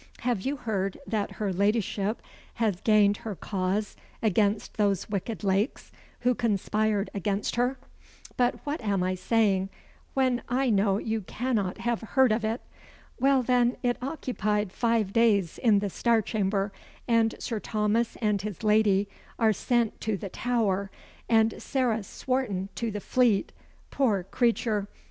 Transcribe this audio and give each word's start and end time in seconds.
Have 0.21 0.41
you 0.41 0.55
heard 0.57 0.97
that 1.05 1.33
her 1.33 1.53
ladyship 1.53 2.23
has 2.55 2.81
gained 2.81 3.17
her 3.17 3.35
cause 3.35 3.95
against 4.23 4.77
those 4.77 5.07
wicked 5.11 5.43
Lakes, 5.43 5.91
who 6.21 6.33
conspired 6.33 7.11
against 7.13 7.55
her? 7.55 7.77
But 8.35 8.55
what 8.65 8.81
am 8.81 9.03
I 9.03 9.13
saying 9.13 9.69
when 10.15 10.41
I 10.49 10.71
know 10.71 10.97
you 10.97 11.21
cannot 11.21 11.77
have 11.81 12.01
heard 12.01 12.31
of 12.31 12.43
it! 12.43 12.61
Well, 13.19 13.43
then, 13.43 13.77
it 13.83 13.97
occupied 14.01 14.71
five 14.73 15.13
days 15.13 15.59
in 15.59 15.77
the 15.77 15.89
Star 15.91 16.23
Chamber; 16.23 16.73
and 17.07 17.35
Sir 17.37 17.59
Thomas 17.59 18.17
and 18.23 18.41
his 18.41 18.63
lady 18.63 19.07
are 19.37 19.53
sent 19.53 20.01
to 20.01 20.17
the 20.17 20.29
Tower, 20.29 20.89
and 21.29 21.61
Sarah 21.61 22.01
Swarton 22.01 22.69
to 22.73 22.89
the 22.89 23.01
Fleet. 23.01 23.51
Poor 23.91 24.23
creature! 24.23 24.87